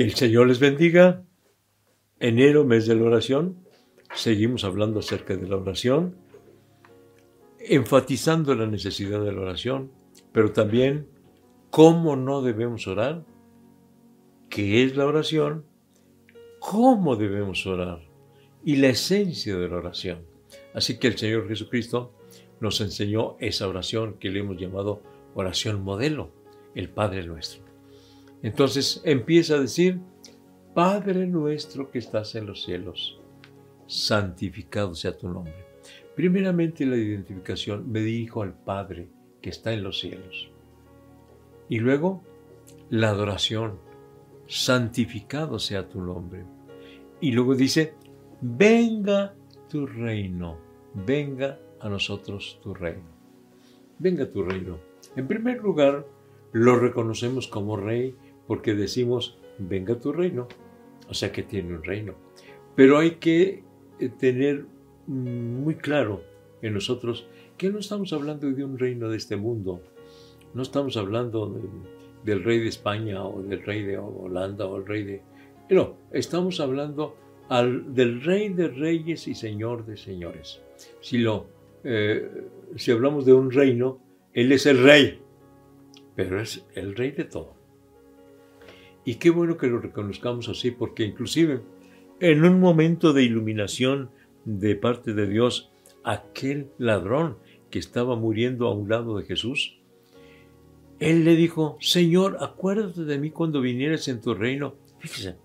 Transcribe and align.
Que 0.00 0.04
el 0.04 0.14
Señor 0.14 0.48
les 0.48 0.60
bendiga. 0.60 1.26
Enero, 2.20 2.64
mes 2.64 2.86
de 2.86 2.94
la 2.94 3.02
oración. 3.02 3.58
Seguimos 4.14 4.64
hablando 4.64 5.00
acerca 5.00 5.36
de 5.36 5.46
la 5.46 5.58
oración, 5.58 6.16
enfatizando 7.58 8.54
la 8.54 8.66
necesidad 8.66 9.22
de 9.22 9.30
la 9.30 9.42
oración, 9.42 9.92
pero 10.32 10.52
también 10.52 11.06
cómo 11.68 12.16
no 12.16 12.40
debemos 12.40 12.88
orar, 12.88 13.26
qué 14.48 14.84
es 14.84 14.96
la 14.96 15.04
oración, 15.04 15.66
cómo 16.60 17.16
debemos 17.16 17.66
orar 17.66 18.00
y 18.64 18.76
la 18.76 18.88
esencia 18.88 19.54
de 19.58 19.68
la 19.68 19.76
oración. 19.76 20.24
Así 20.72 20.98
que 20.98 21.08
el 21.08 21.18
Señor 21.18 21.46
Jesucristo 21.46 22.14
nos 22.58 22.80
enseñó 22.80 23.36
esa 23.38 23.68
oración 23.68 24.14
que 24.14 24.30
le 24.30 24.40
hemos 24.40 24.56
llamado 24.56 25.02
oración 25.34 25.82
modelo, 25.82 26.30
el 26.74 26.88
Padre 26.88 27.26
nuestro. 27.26 27.69
Entonces 28.42 29.02
empieza 29.04 29.54
a 29.54 29.60
decir, 29.60 30.00
Padre 30.74 31.26
nuestro 31.26 31.90
que 31.90 31.98
estás 31.98 32.34
en 32.34 32.46
los 32.46 32.62
cielos, 32.64 33.20
santificado 33.86 34.94
sea 34.94 35.16
tu 35.16 35.28
nombre. 35.28 35.54
Primeramente 36.14 36.86
la 36.86 36.96
identificación, 36.96 37.90
me 37.90 38.00
dirijo 38.00 38.42
al 38.42 38.54
Padre 38.54 39.08
que 39.40 39.50
está 39.50 39.72
en 39.72 39.82
los 39.82 40.00
cielos. 40.00 40.50
Y 41.68 41.78
luego 41.78 42.22
la 42.88 43.10
adoración, 43.10 43.78
santificado 44.46 45.58
sea 45.58 45.88
tu 45.88 46.00
nombre. 46.00 46.44
Y 47.20 47.32
luego 47.32 47.54
dice, 47.54 47.94
venga 48.40 49.34
tu 49.68 49.86
reino, 49.86 50.58
venga 50.94 51.58
a 51.80 51.88
nosotros 51.88 52.58
tu 52.62 52.74
reino. 52.74 53.08
Venga 53.98 54.30
tu 54.30 54.42
reino. 54.42 54.78
En 55.16 55.28
primer 55.28 55.60
lugar, 55.60 56.06
lo 56.52 56.78
reconocemos 56.78 57.46
como 57.46 57.76
rey 57.76 58.16
porque 58.50 58.74
decimos, 58.74 59.38
venga 59.58 60.00
tu 60.00 60.10
reino. 60.10 60.48
O 61.08 61.14
sea 61.14 61.30
que 61.30 61.44
tiene 61.44 61.72
un 61.72 61.84
reino. 61.84 62.16
Pero 62.74 62.98
hay 62.98 63.12
que 63.12 63.62
eh, 64.00 64.08
tener 64.08 64.66
muy 65.06 65.76
claro 65.76 66.24
en 66.60 66.74
nosotros 66.74 67.28
que 67.56 67.70
no 67.70 67.78
estamos 67.78 68.12
hablando 68.12 68.50
de 68.50 68.64
un 68.64 68.76
reino 68.76 69.08
de 69.08 69.18
este 69.18 69.36
mundo. 69.36 69.80
No 70.52 70.62
estamos 70.62 70.96
hablando 70.96 71.60
del 72.24 72.42
rey 72.42 72.58
de 72.58 72.66
España 72.66 73.24
o 73.24 73.40
del 73.40 73.62
rey 73.62 73.84
de 73.84 73.98
Holanda 73.98 74.66
o 74.66 74.78
el 74.78 74.86
rey 74.86 75.04
de... 75.04 75.22
No, 75.70 75.94
estamos 76.10 76.58
hablando 76.58 77.14
del 77.86 78.20
rey 78.20 78.48
de 78.48 78.66
reyes 78.66 79.28
y 79.28 79.36
señor 79.36 79.86
de 79.86 79.96
señores. 79.96 80.60
Si, 81.00 81.18
lo, 81.18 81.46
eh, 81.84 82.28
si 82.74 82.90
hablamos 82.90 83.24
de 83.26 83.32
un 83.32 83.52
reino, 83.52 84.00
él 84.34 84.50
es 84.50 84.66
el 84.66 84.82
rey, 84.82 85.20
pero 86.16 86.40
es 86.40 86.66
el 86.74 86.96
rey 86.96 87.12
de 87.12 87.26
todo. 87.26 87.59
Y 89.04 89.16
qué 89.16 89.30
bueno 89.30 89.56
que 89.56 89.66
lo 89.66 89.80
reconozcamos 89.80 90.48
así, 90.48 90.70
porque 90.70 91.04
inclusive 91.04 91.62
en 92.20 92.44
un 92.44 92.60
momento 92.60 93.12
de 93.12 93.22
iluminación 93.22 94.10
de 94.44 94.76
parte 94.76 95.14
de 95.14 95.26
Dios, 95.26 95.70
aquel 96.04 96.70
ladrón 96.78 97.38
que 97.70 97.78
estaba 97.78 98.16
muriendo 98.16 98.66
a 98.66 98.74
un 98.74 98.88
lado 98.88 99.18
de 99.18 99.24
Jesús, 99.24 99.78
él 100.98 101.24
le 101.24 101.34
dijo, 101.34 101.78
Señor, 101.80 102.36
acuérdate 102.40 103.04
de 103.04 103.18
mí 103.18 103.30
cuando 103.30 103.62
vinieras 103.62 104.06
en 104.08 104.20
tu 104.20 104.34
reino. 104.34 104.74
Fíjese, 104.98 105.36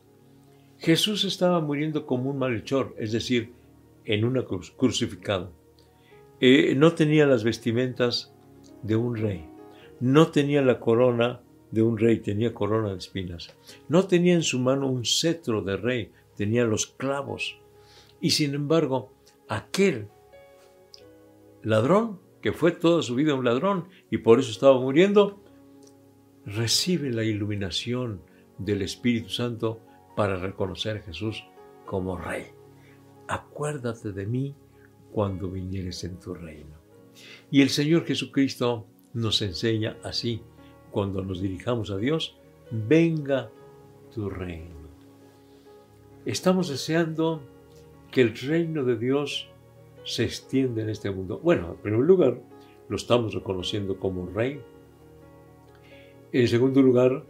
Jesús 0.79 1.23
estaba 1.23 1.61
muriendo 1.61 2.05
como 2.05 2.29
un 2.29 2.37
malhechor, 2.37 2.93
es 2.99 3.13
decir, 3.13 3.53
en 4.03 4.25
una 4.25 4.43
cruz, 4.43 4.71
crucificado. 4.75 5.53
Eh, 6.41 6.75
no 6.75 6.93
tenía 6.93 7.25
las 7.25 7.45
vestimentas 7.45 8.33
de 8.83 8.97
un 8.97 9.15
rey, 9.15 9.45
no 10.01 10.27
tenía 10.27 10.61
la 10.61 10.81
corona 10.81 11.41
de 11.75 11.81
un 11.81 11.97
rey, 11.97 12.19
tenía 12.19 12.53
corona 12.53 12.91
de 12.91 12.97
espinas. 12.97 13.53
No 13.89 14.07
tenía 14.07 14.33
en 14.33 14.43
su 14.43 14.59
mano 14.59 14.87
un 14.87 15.03
cetro 15.03 15.61
de 15.61 15.75
rey, 15.75 16.09
tenía 16.37 16.63
los 16.63 16.87
clavos. 16.87 17.59
Y 18.21 18.29
sin 18.29 18.53
embargo, 18.55 19.11
aquel 19.49 20.07
ladrón, 21.63 22.21
que 22.41 22.53
fue 22.53 22.71
toda 22.71 23.01
su 23.01 23.13
vida 23.15 23.35
un 23.35 23.43
ladrón 23.43 23.89
y 24.09 24.19
por 24.19 24.39
eso 24.39 24.51
estaba 24.51 24.79
muriendo, 24.79 25.43
recibe 26.45 27.11
la 27.11 27.25
iluminación 27.25 28.21
del 28.57 28.81
Espíritu 28.81 29.29
Santo 29.29 29.81
para 30.15 30.37
reconocer 30.37 30.97
a 30.97 31.01
Jesús 31.01 31.43
como 31.85 32.17
Rey. 32.17 32.45
Acuérdate 33.27 34.13
de 34.13 34.25
mí 34.25 34.55
cuando 35.11 35.51
vinieres 35.51 36.05
en 36.05 36.21
tu 36.21 36.33
reino. 36.35 36.77
Y 37.51 37.61
el 37.61 37.69
Señor 37.69 38.05
Jesucristo 38.05 38.87
nos 39.13 39.41
enseña 39.41 39.97
así 40.03 40.41
cuando 40.95 41.21
nos 41.21 41.41
dirijamos 41.41 41.91
a 41.91 41.97
Dios, 41.97 42.37
venga 42.71 43.51
tu 44.13 44.29
reino. 44.29 44.87
Estamos 46.25 46.69
deseando 46.69 47.41
que 48.09 48.21
el 48.21 48.33
reino 48.33 48.85
de 48.85 48.95
Dios 48.95 49.49
se 50.05 50.23
extienda 50.23 50.83
en 50.83 50.89
este 50.89 51.11
mundo. 51.11 51.41
Bueno, 51.43 51.71
en 51.71 51.77
primer 51.79 51.99
lugar, 51.99 52.41
lo 52.87 52.95
estamos 52.95 53.33
reconociendo 53.33 53.99
como 53.99 54.27
rey. 54.27 54.61
En 56.31 56.47
segundo 56.47 56.81
lugar, 56.81 57.25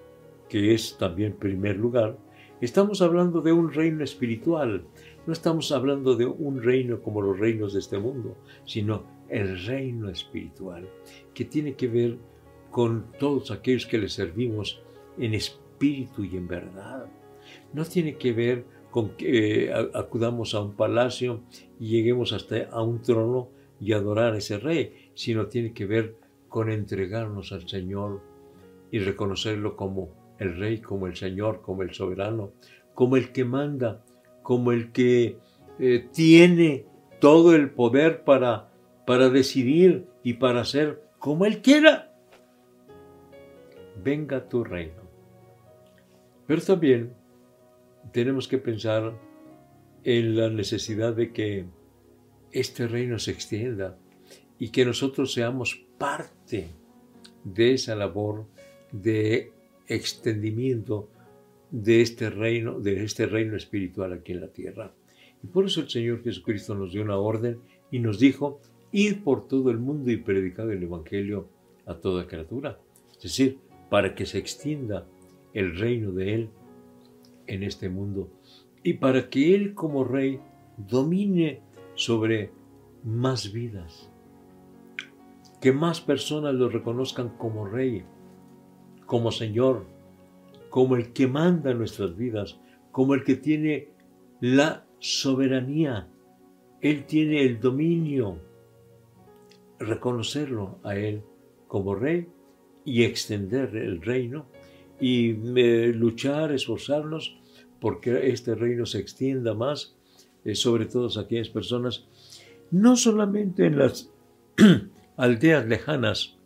que 0.47 0.75
es 0.75 0.95
también 0.99 1.33
primer 1.33 1.77
lugar, 1.77 2.19
estamos 2.61 3.01
hablando 3.01 3.41
de 3.41 3.51
un 3.51 3.73
reino 3.73 4.03
espiritual. 4.03 4.85
No 5.25 5.33
estamos 5.33 5.71
hablando 5.71 6.15
de 6.15 6.27
un 6.27 6.61
reino 6.61 7.01
como 7.01 7.19
los 7.19 7.39
reinos 7.39 7.73
de 7.73 7.79
este 7.79 7.97
mundo, 7.97 8.37
sino 8.63 9.05
el 9.27 9.65
reino 9.65 10.11
espiritual, 10.11 10.87
que 11.33 11.45
tiene 11.45 11.73
que 11.73 11.87
ver 11.87 12.19
con 12.19 12.34
todos 13.19 13.51
aquellos 13.51 13.85
que 13.85 13.97
le 13.97 14.09
servimos 14.09 14.81
en 15.17 15.33
espíritu 15.33 16.23
y 16.23 16.35
en 16.35 16.47
verdad. 16.47 17.05
No 17.73 17.85
tiene 17.85 18.15
que 18.17 18.33
ver 18.33 18.65
con 18.91 19.09
que 19.11 19.65
eh, 19.65 19.73
acudamos 19.93 20.53
a 20.55 20.61
un 20.61 20.73
palacio 20.75 21.41
y 21.79 21.89
lleguemos 21.89 22.33
hasta 22.33 22.69
a 22.69 22.81
un 22.81 23.01
trono 23.01 23.49
y 23.79 23.93
adorar 23.93 24.33
a 24.33 24.37
ese 24.37 24.57
rey, 24.57 25.11
sino 25.13 25.47
tiene 25.47 25.73
que 25.73 25.85
ver 25.85 26.15
con 26.49 26.71
entregarnos 26.71 27.51
al 27.51 27.67
Señor 27.67 28.21
y 28.91 28.99
reconocerlo 28.99 29.75
como 29.75 30.09
el 30.39 30.57
rey, 30.57 30.79
como 30.79 31.07
el 31.07 31.15
Señor, 31.15 31.61
como 31.61 31.81
el 31.83 31.93
soberano, 31.93 32.51
como 32.93 33.17
el 33.17 33.31
que 33.31 33.45
manda, 33.45 34.03
como 34.43 34.71
el 34.71 34.91
que 34.91 35.37
eh, 35.79 36.07
tiene 36.13 36.85
todo 37.19 37.55
el 37.55 37.69
poder 37.69 38.23
para, 38.23 38.69
para 39.05 39.29
decidir 39.29 40.07
y 40.23 40.33
para 40.33 40.61
hacer 40.61 41.01
como 41.19 41.45
Él 41.45 41.61
quiera 41.61 42.14
venga 44.03 44.47
tu 44.47 44.63
reino. 44.63 45.03
Pero 46.47 46.61
también 46.61 47.13
tenemos 48.11 48.47
que 48.47 48.57
pensar 48.57 49.13
en 50.03 50.37
la 50.37 50.49
necesidad 50.49 51.13
de 51.13 51.31
que 51.31 51.65
este 52.51 52.87
reino 52.87 53.19
se 53.19 53.31
extienda 53.31 53.97
y 54.59 54.69
que 54.69 54.85
nosotros 54.85 55.33
seamos 55.33 55.83
parte 55.97 56.67
de 57.43 57.73
esa 57.73 57.95
labor 57.95 58.45
de 58.91 59.51
extendimiento 59.87 61.09
de 61.71 62.01
este 62.01 62.29
reino, 62.29 62.79
de 62.79 63.03
este 63.03 63.25
reino 63.25 63.55
espiritual 63.55 64.13
aquí 64.13 64.31
en 64.31 64.41
la 64.41 64.47
tierra. 64.47 64.93
Y 65.43 65.47
por 65.47 65.65
eso 65.65 65.81
el 65.81 65.89
Señor 65.89 66.23
Jesucristo 66.23 66.75
nos 66.75 66.93
dio 66.93 67.01
una 67.01 67.17
orden 67.17 67.59
y 67.91 67.99
nos 67.99 68.19
dijo, 68.19 68.61
ir 68.91 69.23
por 69.23 69.47
todo 69.47 69.71
el 69.71 69.77
mundo 69.77 70.11
y 70.11 70.17
predicar 70.17 70.69
el 70.69 70.83
Evangelio 70.83 71.49
a 71.85 71.95
toda 71.95 72.27
criatura. 72.27 72.79
Es 73.17 73.23
decir, 73.23 73.59
para 73.95 74.13
que 74.13 74.25
se 74.25 74.39
extienda 74.39 75.07
el 75.53 75.79
reino 75.79 76.11
de 76.11 76.33
Él 76.33 76.49
en 77.47 77.63
este 77.63 77.87
mundo 77.87 78.29
y 78.83 78.95
para 78.95 79.29
que 79.29 79.55
Él 79.55 79.73
como 79.73 80.03
Rey 80.03 80.41
domine 80.75 81.61
sobre 81.93 82.51
más 83.05 83.53
vidas, 83.53 84.11
que 85.61 85.71
más 85.71 86.01
personas 86.01 86.55
lo 86.55 86.67
reconozcan 86.67 87.37
como 87.37 87.67
Rey, 87.67 88.03
como 89.05 89.31
Señor, 89.31 89.85
como 90.69 90.97
el 90.97 91.13
que 91.13 91.27
manda 91.27 91.73
nuestras 91.73 92.17
vidas, 92.17 92.59
como 92.91 93.13
el 93.13 93.23
que 93.23 93.37
tiene 93.37 93.91
la 94.41 94.85
soberanía, 94.99 96.09
Él 96.81 97.05
tiene 97.05 97.45
el 97.45 97.61
dominio, 97.61 98.39
reconocerlo 99.79 100.79
a 100.83 100.97
Él 100.97 101.23
como 101.69 101.95
Rey 101.95 102.34
y 102.85 103.03
extender 103.03 103.75
el 103.75 104.01
reino 104.01 104.45
y 104.99 105.31
eh, 105.59 105.91
luchar, 105.93 106.53
esforzarnos 106.53 107.37
porque 107.81 108.29
este 108.29 108.55
reino 108.55 108.85
se 108.85 108.99
extienda 108.99 109.53
más 109.53 109.95
eh, 110.45 110.55
sobre 110.55 110.85
todas 110.85 111.17
aquellas 111.17 111.49
personas, 111.49 112.07
no 112.71 112.95
solamente 112.95 113.65
en 113.65 113.79
las 113.79 114.11
aldeas 115.17 115.65
lejanas, 115.65 116.37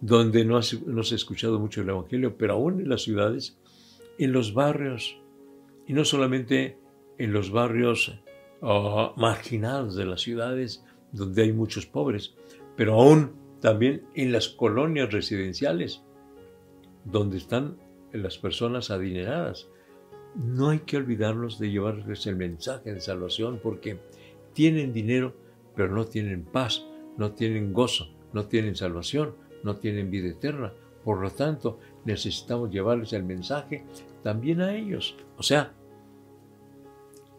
donde 0.00 0.44
no, 0.44 0.62
se 0.62 0.78
ha 0.78 1.16
escuchado 1.16 1.58
mucho 1.58 1.80
el 1.80 1.88
Evangelio, 1.88 2.36
pero 2.36 2.54
aún 2.54 2.80
en 2.80 2.88
las 2.88 3.02
ciudades, 3.02 3.58
en 4.18 4.32
los 4.32 4.54
barrios, 4.54 5.18
y 5.86 5.92
no 5.92 6.04
solamente 6.04 6.78
en 7.16 7.32
los 7.32 7.50
barrios 7.50 8.20
ah, 8.62 9.12
marginados 9.16 9.96
de 9.96 10.06
las 10.06 10.20
ciudades, 10.20 10.84
donde 11.10 11.42
hay 11.42 11.52
muchos 11.52 11.86
pobres, 11.86 12.34
pero 12.76 12.94
aún 12.94 13.32
también 13.60 14.06
en 14.14 14.32
las 14.32 14.48
colonias 14.48 15.12
residenciales, 15.12 16.02
donde 17.04 17.38
están 17.38 17.78
las 18.12 18.38
personas 18.38 18.90
adineradas. 18.90 19.68
No 20.34 20.70
hay 20.70 20.80
que 20.80 20.96
olvidarnos 20.96 21.58
de 21.58 21.70
llevarles 21.70 22.26
el 22.26 22.36
mensaje 22.36 22.92
de 22.92 23.00
salvación 23.00 23.60
porque 23.62 23.98
tienen 24.52 24.92
dinero, 24.92 25.34
pero 25.74 25.94
no 25.94 26.04
tienen 26.04 26.44
paz, 26.44 26.86
no 27.16 27.32
tienen 27.32 27.72
gozo, 27.72 28.14
no 28.32 28.46
tienen 28.46 28.76
salvación, 28.76 29.34
no 29.62 29.76
tienen 29.76 30.10
vida 30.10 30.28
eterna. 30.28 30.72
Por 31.04 31.20
lo 31.20 31.30
tanto, 31.30 31.78
necesitamos 32.04 32.70
llevarles 32.70 33.12
el 33.12 33.24
mensaje 33.24 33.84
también 34.22 34.60
a 34.60 34.74
ellos. 34.74 35.16
O 35.36 35.42
sea, 35.42 35.72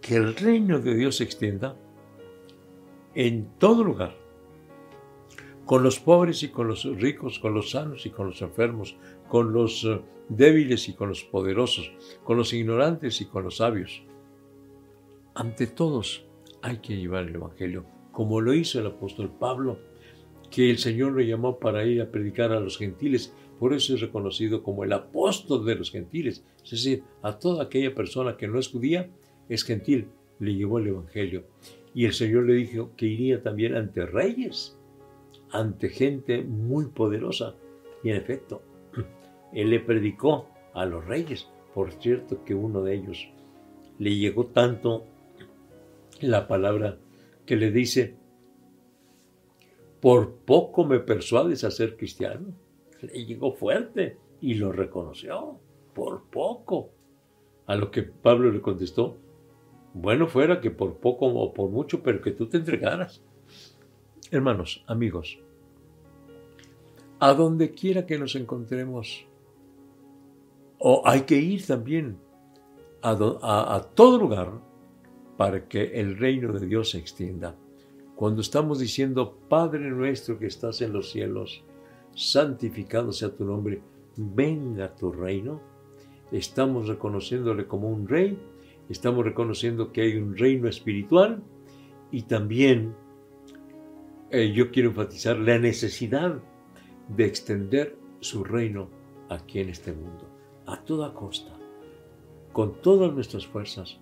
que 0.02 0.16
el 0.16 0.36
reino 0.36 0.80
de 0.80 0.96
Dios 0.96 1.18
se 1.18 1.24
extienda 1.24 1.76
en 3.14 3.50
todo 3.58 3.84
lugar, 3.84 4.16
con 5.70 5.84
los 5.84 6.00
pobres 6.00 6.42
y 6.42 6.48
con 6.48 6.68
los 6.68 6.84
ricos, 6.84 7.38
con 7.38 7.54
los 7.54 7.70
sanos 7.70 8.08
y 8.08 8.10
con 8.10 8.26
los 8.26 8.42
enfermos, 8.42 8.98
con 9.28 9.54
los 9.54 9.84
eh, 9.84 10.02
débiles 10.28 10.90
y 10.90 10.94
con 10.94 11.10
los 11.10 11.24
poderosos, 11.24 11.94
con 12.24 12.38
los 12.38 12.54
ignorantes 12.54 13.22
y 13.22 13.26
con 13.26 13.44
los 13.44 13.58
sabios. 13.58 14.02
Ante 15.36 15.68
todos 15.68 16.26
hay 16.64 16.78
que 16.78 16.98
llevar 16.98 17.26
el 17.28 17.36
Evangelio, 17.36 17.86
como 18.12 18.42
lo 18.42 18.56
hizo 18.56 18.80
el 18.80 18.88
apóstol 18.88 19.30
Pablo, 19.30 19.78
que 20.50 20.72
el 20.72 20.80
Señor 20.80 21.12
lo 21.12 21.22
llamó 21.22 21.60
para 21.60 21.86
ir 21.86 22.02
a 22.02 22.10
predicar 22.10 22.52
a 22.52 22.60
los 22.60 22.80
gentiles, 22.80 23.32
por 23.60 23.72
eso 23.72 23.94
es 23.94 24.02
reconocido 24.02 24.64
como 24.64 24.84
el 24.84 24.92
apóstol 24.92 25.68
de 25.68 25.76
los 25.76 25.92
gentiles, 25.92 26.44
es 26.64 26.72
decir, 26.72 27.04
a 27.22 27.38
toda 27.38 27.66
aquella 27.66 27.94
persona 27.94 28.38
que 28.38 28.48
no 28.48 28.58
es 28.58 28.70
judía, 28.70 29.08
es 29.50 29.64
gentil, 29.64 30.08
le 30.40 30.56
llevó 30.56 30.80
el 30.80 30.88
Evangelio. 30.88 31.44
Y 31.94 32.06
el 32.06 32.14
Señor 32.14 32.48
le 32.48 32.54
dijo 32.54 32.90
que 32.98 33.06
iría 33.06 33.44
también 33.44 33.76
ante 33.76 34.08
reyes, 34.08 34.79
ante 35.52 35.90
gente 35.90 36.44
muy 36.44 36.88
poderosa. 36.88 37.56
Y 38.04 38.10
en 38.10 38.16
efecto, 38.18 38.62
Él 39.54 39.70
le 39.70 39.80
predicó 39.80 40.48
a 40.74 40.86
los 40.86 41.06
reyes. 41.06 41.48
Por 41.74 41.92
cierto 41.94 42.44
que 42.44 42.56
uno 42.56 42.82
de 42.82 42.96
ellos 42.96 43.30
le 43.98 44.16
llegó 44.16 44.48
tanto 44.48 45.06
la 46.22 46.48
palabra 46.48 46.98
que 47.46 47.56
le 47.56 47.72
dice, 47.72 48.16
por 50.02 50.36
poco 50.36 50.86
me 50.86 51.00
persuades 51.00 51.64
a 51.64 51.72
ser 51.72 51.98
cristiano. 51.98 52.54
Le 53.02 53.26
llegó 53.26 53.54
fuerte 53.54 54.18
y 54.42 54.56
lo 54.56 54.72
reconoció, 54.72 55.60
por 55.94 56.24
poco. 56.30 56.92
A 57.66 57.76
lo 57.76 57.92
que 57.92 58.04
Pablo 58.04 58.52
le 58.52 58.62
contestó, 58.62 59.18
bueno 59.94 60.28
fuera 60.28 60.60
que 60.60 60.72
por 60.72 60.98
poco 60.98 61.28
o 61.28 61.54
por 61.54 61.70
mucho, 61.70 62.02
pero 62.02 62.22
que 62.22 62.32
tú 62.32 62.48
te 62.48 62.58
entregaras. 62.58 63.24
Hermanos, 64.32 64.84
amigos, 64.88 65.40
a 67.20 67.34
donde 67.34 67.72
quiera 67.72 68.06
que 68.06 68.18
nos 68.18 68.36
encontremos, 68.36 69.26
o 70.78 71.02
hay 71.06 71.22
que 71.22 71.36
ir 71.36 71.66
también 71.66 72.18
a, 73.02 73.12
a, 73.12 73.82
todo 73.94 74.18
lugar 74.18 74.52
para 75.38 75.68
que 75.68 76.00
el 76.00 76.18
reino 76.18 76.54
de 76.54 76.66
Dios 76.66 76.92
se 76.92 77.00
extienda. 77.00 77.56
Cuando 78.16 78.42
estamos 78.42 78.80
diciendo, 78.80 79.38
Padre 79.50 79.90
nuestro 79.90 80.38
que 80.38 80.48
estás 80.48 80.82
en 80.82 80.94
los 80.94 81.12
cielos, 81.12 81.64
santificado 82.16 83.12
sea 83.12 83.36
tu 83.36 83.46
nombre, 83.46 83.82
venga 84.16 84.96
tu 84.96 85.12
reino, 85.12 85.62
estamos 86.32 86.88
reconociéndole 86.88 87.66
como 87.66 87.90
un 87.90 88.08
rey 88.08 88.38
estamos 88.90 89.24
reconociendo 89.24 89.92
que 89.92 90.02
hay 90.02 90.18
un 90.18 90.36
reino 90.36 90.68
espiritual 90.68 91.42
y 92.12 92.24
también 92.24 92.96
eh, 94.32 94.52
yo 94.54 94.72
quiero 94.72 94.90
enfatizar 94.90 95.38
la 95.38 95.58
necesidad 95.58 96.40
de 97.08 97.26
extender 97.26 97.98
su 98.20 98.44
reino 98.44 98.90
aquí 99.30 99.60
en 99.60 99.70
este 99.70 99.92
mundo, 99.92 100.28
a 100.66 100.84
toda 100.84 101.14
costa, 101.14 101.52
con 102.54 102.82
todas 102.82 103.14
nuestras 103.14 103.48
fuerzas, 103.48 104.00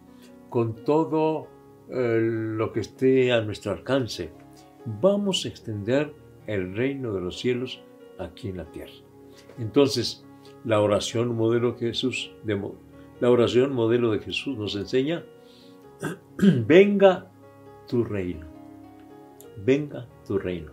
con 0.50 0.76
todo 0.84 1.48
eh, 1.90 2.20
lo 2.22 2.74
que 2.74 2.82
esté 2.82 3.32
a 3.32 3.42
nuestro 3.42 3.72
alcance. 3.72 4.32
Vamos 4.86 5.46
a 5.46 5.50
extender 5.50 6.14
el 6.46 6.76
reino 6.76 7.14
de 7.14 7.22
los 7.22 7.40
cielos 7.40 7.82
aquí 8.20 8.50
en 8.50 8.58
la 8.58 8.66
tierra. 8.72 8.94
Entonces, 9.60 10.26
la 10.66 10.82
oración 10.82 11.36
modelo 11.36 11.78
Jesús 11.78 12.32
de, 12.44 12.60
la 13.20 13.30
oración 13.30 13.74
modelo 13.74 14.12
de 14.12 14.20
Jesús 14.20 14.58
nos 14.58 14.76
enseña, 14.76 15.24
venga 16.38 17.32
tu 17.88 18.04
reino, 18.04 18.48
venga 19.64 20.08
tu 20.28 20.38
reino, 20.38 20.72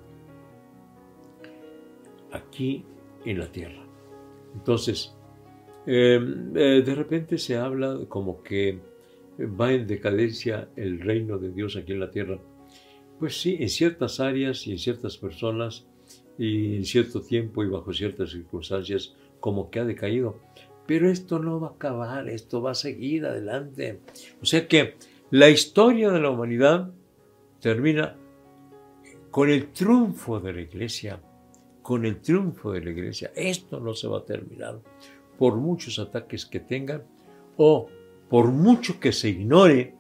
aquí 2.33 2.85
en 3.25 3.39
la 3.39 3.51
tierra. 3.51 3.85
Entonces, 4.55 5.15
em, 5.87 6.57
eh, 6.57 6.83
de 6.85 6.95
repente 6.95 7.39
se 7.39 7.57
habla 7.57 7.99
como 8.09 8.43
que 8.43 8.81
va 9.39 9.73
en 9.73 9.87
decadencia 9.87 10.69
el 10.77 11.01
reino 11.01 11.39
de 11.39 11.51
Dios 11.51 11.77
aquí 11.77 11.93
en 11.93 12.01
la 12.01 12.11
tierra. 12.11 12.39
Pues 13.19 13.41
sí, 13.41 13.57
en 13.61 13.69
ciertas 13.69 14.21
áreas 14.21 14.67
y 14.67 14.73
en 14.73 14.79
ciertas 14.79 15.17
personas 15.17 15.87
y 16.39 16.77
en 16.77 16.85
cierto 16.85 17.21
tiempo 17.21 17.63
y 17.63 17.69
bajo 17.69 17.93
ciertas 17.93 18.31
circunstancias 18.31 19.15
como 19.41 19.71
que 19.71 19.81
ha 19.81 19.85
decaído. 19.85 20.41
Pero 20.87 21.11
esto 21.11 21.39
no 21.39 21.61
va 21.61 21.69
a 21.69 21.73
acabar, 21.73 22.29
esto 22.29 22.61
va 22.61 22.73
a 22.73 22.75
seguir 22.75 23.25
adelante. 23.25 24.01
O 24.43 24.45
sea 24.45 24.69
que 24.69 24.95
la 25.31 25.49
historia 25.49 26.11
de 26.11 26.21
la 26.21 26.31
humanidad 26.31 26.93
termina 27.61 28.17
con 29.35 29.51
el 29.51 29.73
triunfo 29.73 30.39
de 30.39 30.53
la 30.53 30.61
iglesia, 30.61 31.21
con 31.83 32.07
el 32.07 32.21
triunfo 32.21 32.71
de 32.71 32.81
la 32.81 32.91
iglesia. 32.91 33.33
Esto 33.35 33.81
no 33.81 33.93
se 33.93 34.07
va 34.07 34.19
a 34.19 34.25
terminar 34.25 34.81
por 35.37 35.57
muchos 35.57 35.99
ataques 35.99 36.47
que 36.47 36.61
tengan 36.61 37.03
o 37.57 37.89
por 38.31 38.53
mucho 38.53 39.01
que 39.01 39.11
se 39.11 39.31
ignore 39.31 39.97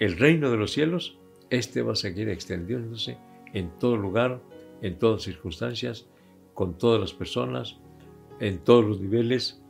el 0.00 0.18
reino 0.18 0.50
de 0.50 0.56
los 0.56 0.72
cielos, 0.72 1.16
este 1.48 1.82
va 1.82 1.92
a 1.92 1.94
seguir 1.94 2.28
extendiéndose 2.28 3.18
en 3.52 3.70
todo 3.78 3.96
lugar, 3.96 4.42
en 4.82 4.98
todas 4.98 5.22
circunstancias, 5.22 6.08
con 6.54 6.76
todas 6.76 7.00
las 7.00 7.12
personas, 7.12 7.78
en 8.40 8.58
todos 8.64 8.84
los 8.84 9.00
niveles 9.00 9.62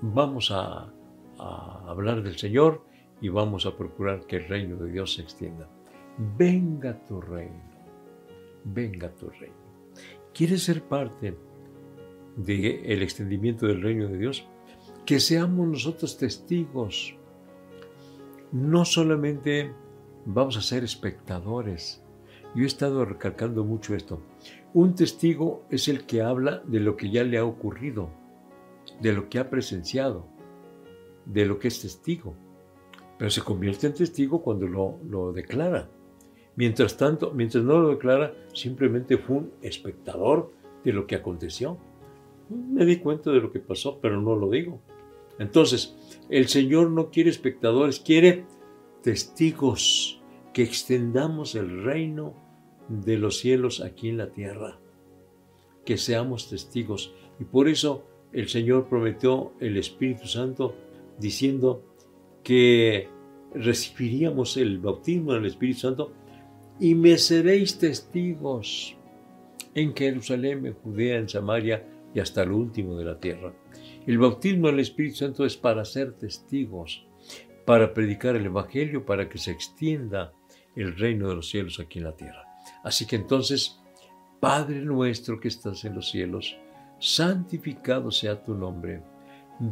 vamos 0.00 0.50
a, 0.50 0.92
hablar 1.38 2.24
del 2.24 2.36
Señor 2.36 2.84
y 3.20 3.28
vamos 3.28 3.64
a 3.64 3.76
procurar 3.76 4.26
que 4.26 4.38
el 4.38 4.48
reino 4.48 4.74
de 4.74 4.90
Dios 4.90 5.14
se 5.14 5.22
extienda. 5.22 5.70
Venga 6.38 7.04
tu 7.04 7.20
reino, 7.20 7.62
venga 8.64 9.14
tu 9.14 9.28
reino. 9.28 9.54
¿Quieres 10.32 10.64
ser 10.64 10.82
parte 10.82 11.36
del 12.36 13.02
extendimiento 13.02 13.66
del 13.66 13.82
reino 13.82 14.08
de 14.08 14.18
Dios? 14.18 14.46
Que 15.04 15.20
seamos 15.20 15.68
nosotros 15.68 16.16
testigos. 16.18 17.14
No 18.52 18.84
solamente 18.84 19.72
vamos 20.24 20.56
a 20.56 20.62
ser 20.62 20.84
espectadores. 20.84 22.02
Yo 22.54 22.64
he 22.64 22.66
estado 22.66 23.04
recalcando 23.04 23.64
mucho 23.64 23.94
esto. 23.94 24.22
Un 24.72 24.94
testigo 24.94 25.64
es 25.70 25.88
el 25.88 26.06
que 26.06 26.22
habla 26.22 26.62
de 26.66 26.80
lo 26.80 26.96
que 26.96 27.10
ya 27.10 27.24
le 27.24 27.38
ha 27.38 27.44
ocurrido 27.44 28.10
de 29.00 29.12
lo 29.12 29.28
que 29.28 29.38
ha 29.38 29.50
presenciado, 29.50 30.26
de 31.24 31.46
lo 31.46 31.58
que 31.58 31.68
es 31.68 31.80
testigo. 31.80 32.34
Pero 33.18 33.30
se 33.30 33.42
convierte 33.42 33.86
en 33.86 33.94
testigo 33.94 34.42
cuando 34.42 34.66
lo, 34.66 34.98
lo 35.08 35.32
declara. 35.32 35.88
Mientras 36.56 36.96
tanto, 36.96 37.32
mientras 37.32 37.62
no 37.64 37.78
lo 37.78 37.90
declara, 37.90 38.34
simplemente 38.52 39.18
fue 39.18 39.36
un 39.36 39.52
espectador 39.62 40.52
de 40.84 40.92
lo 40.92 41.06
que 41.06 41.14
aconteció. 41.14 41.78
Me 42.48 42.84
di 42.84 42.96
cuenta 42.96 43.30
de 43.30 43.40
lo 43.40 43.52
que 43.52 43.60
pasó, 43.60 43.98
pero 44.00 44.20
no 44.20 44.34
lo 44.34 44.50
digo. 44.50 44.80
Entonces, 45.38 45.94
el 46.30 46.48
Señor 46.48 46.90
no 46.90 47.10
quiere 47.10 47.30
espectadores, 47.30 48.00
quiere 48.00 48.46
testigos, 49.02 50.20
que 50.54 50.62
extendamos 50.62 51.54
el 51.54 51.84
reino 51.84 52.32
de 52.88 53.18
los 53.18 53.38
cielos 53.38 53.82
aquí 53.82 54.08
en 54.08 54.16
la 54.16 54.30
tierra, 54.30 54.78
que 55.84 55.98
seamos 55.98 56.48
testigos. 56.48 57.12
Y 57.38 57.44
por 57.44 57.68
eso 57.68 58.06
el 58.32 58.48
Señor 58.48 58.88
prometió 58.88 59.52
el 59.60 59.76
Espíritu 59.76 60.26
Santo 60.26 60.74
diciendo 61.18 61.84
que 62.42 63.08
recibiríamos 63.54 64.56
el 64.56 64.78
bautismo 64.78 65.34
del 65.34 65.44
Espíritu 65.44 65.80
Santo 65.80 66.12
y 66.78 66.94
me 66.94 67.16
seréis 67.18 67.78
testigos 67.78 68.96
en 69.74 69.94
Jerusalén, 69.94 70.66
en 70.66 70.74
Judea, 70.74 71.18
en 71.18 71.28
Samaria 71.28 71.86
y 72.14 72.20
hasta 72.20 72.42
el 72.42 72.52
último 72.52 72.96
de 72.96 73.04
la 73.04 73.18
tierra. 73.18 73.52
El 74.06 74.18
bautismo 74.18 74.68
del 74.68 74.80
Espíritu 74.80 75.16
Santo 75.16 75.44
es 75.44 75.56
para 75.56 75.84
ser 75.84 76.12
testigos, 76.14 77.06
para 77.64 77.92
predicar 77.92 78.36
el 78.36 78.46
Evangelio, 78.46 79.04
para 79.04 79.28
que 79.28 79.38
se 79.38 79.50
extienda 79.50 80.32
el 80.76 80.96
reino 80.96 81.28
de 81.28 81.36
los 81.36 81.48
cielos 81.48 81.80
aquí 81.80 81.98
en 81.98 82.04
la 82.04 82.16
tierra. 82.16 82.44
Así 82.84 83.06
que 83.06 83.16
entonces, 83.16 83.80
Padre 84.40 84.80
nuestro 84.80 85.40
que 85.40 85.48
estás 85.48 85.84
en 85.84 85.94
los 85.94 86.10
cielos, 86.10 86.56
santificado 86.98 88.10
sea 88.10 88.42
tu 88.42 88.54
nombre, 88.54 89.02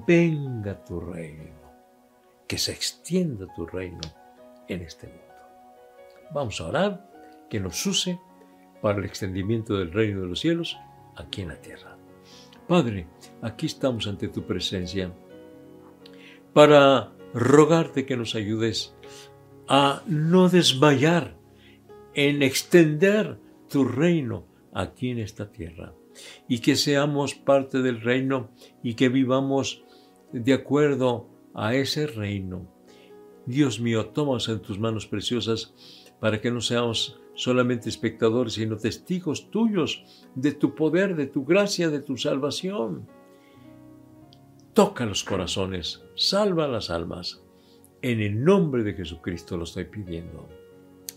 venga 0.07 0.85
tu 0.85 1.01
reino, 1.01 1.55
que 2.49 2.59
se 2.59 2.73
extienda 2.73 3.47
tu 3.55 3.67
reino 3.67 4.01
en 4.69 4.83
este 4.83 5.07
mundo. 5.07 5.34
Vamos 6.35 6.61
a 6.61 6.67
orar 6.67 7.11
que 7.49 7.61
nos 7.61 7.87
use 7.87 8.19
para 8.83 8.99
el 8.99 9.05
extendimiento 9.05 9.77
del 9.77 9.93
reino 9.93 10.23
de 10.23 10.27
los 10.27 10.41
cielos 10.41 10.77
aquí 11.15 11.43
en 11.43 11.49
la 11.49 11.61
tierra. 11.61 11.97
Padre, 12.67 13.07
aquí 13.41 13.67
estamos 13.67 14.09
ante 14.09 14.27
tu 14.27 14.45
presencia 14.45 15.15
para 16.53 17.13
rogarte 17.33 18.05
que 18.05 18.17
nos 18.17 18.35
ayudes 18.35 18.97
a 19.69 20.03
no 20.07 20.49
desmayar 20.49 21.37
en 22.15 22.43
extender 22.43 23.39
tu 23.69 23.85
reino 23.85 24.45
aquí 24.73 25.11
en 25.11 25.21
esta 25.21 25.53
tierra 25.53 25.95
y 26.49 26.59
que 26.59 26.75
seamos 26.75 27.37
parte 27.37 27.81
del 27.81 28.01
reino 28.01 28.51
y 28.83 28.95
que 28.95 29.09
vivamos 29.09 29.85
de 30.33 30.53
acuerdo 30.53 31.29
a 31.55 31.77
ese 31.77 32.09
reino. 32.09 32.67
Dios 33.47 33.79
mío, 33.79 34.07
tomas 34.07 34.49
en 34.49 34.61
tus 34.61 34.81
manos 34.81 35.07
preciosas 35.07 35.75
para 36.21 36.41
que 36.41 36.51
no 36.51 36.61
seamos 36.61 37.21
solamente 37.35 37.89
espectadores, 37.89 38.55
sino 38.55 38.77
testigos 38.77 39.51
tuyos 39.51 40.05
de 40.35 40.53
tu 40.53 40.75
poder, 40.75 41.17
de 41.17 41.27
tu 41.27 41.45
gracia, 41.45 41.91
de 41.91 42.01
tu 42.01 42.17
salvación. 42.17 43.07
Toca 44.73 45.07
los 45.07 45.23
corazones, 45.25 46.05
salva 46.15 46.67
las 46.67 46.91
almas. 46.91 47.43
En 48.03 48.21
el 48.21 48.45
nombre 48.45 48.83
de 48.83 48.95
Jesucristo 48.95 49.57
lo 49.57 49.65
estoy 49.65 49.85
pidiendo. 49.85 50.49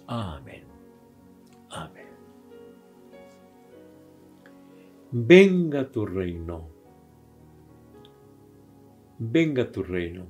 Amén. 0.07 0.63
Amén. 1.69 2.07
Venga 5.11 5.89
tu 5.89 6.05
reino. 6.05 6.69
Venga 9.19 9.71
tu 9.71 9.83
reino. 9.83 10.27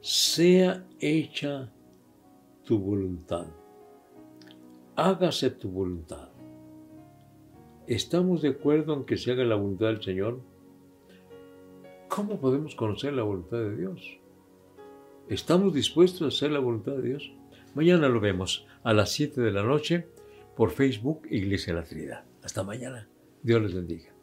Sea 0.00 0.86
hecha 0.98 1.72
tu 2.64 2.78
voluntad 2.78 3.46
hágase 4.96 5.50
tu 5.50 5.70
voluntad. 5.70 6.28
¿Estamos 7.86 8.42
de 8.42 8.50
acuerdo 8.50 8.94
en 8.94 9.04
que 9.04 9.16
se 9.16 9.32
haga 9.32 9.44
la 9.44 9.56
voluntad 9.56 9.86
del 9.86 10.02
Señor? 10.02 10.40
¿Cómo 12.08 12.40
podemos 12.40 12.74
conocer 12.74 13.12
la 13.12 13.22
voluntad 13.22 13.58
de 13.58 13.76
Dios? 13.76 14.18
¿Estamos 15.28 15.74
dispuestos 15.74 16.22
a 16.22 16.28
hacer 16.28 16.52
la 16.52 16.60
voluntad 16.60 16.92
de 16.92 17.08
Dios? 17.08 17.32
Mañana 17.74 18.08
lo 18.08 18.20
vemos 18.20 18.66
a 18.84 18.92
las 18.92 19.12
7 19.12 19.40
de 19.40 19.52
la 19.52 19.62
noche 19.62 20.06
por 20.56 20.70
Facebook 20.70 21.26
Iglesia 21.30 21.74
de 21.74 21.80
la 21.80 21.86
Trinidad. 21.86 22.24
Hasta 22.42 22.62
mañana. 22.62 23.08
Dios 23.42 23.60
les 23.62 23.74
bendiga. 23.74 24.13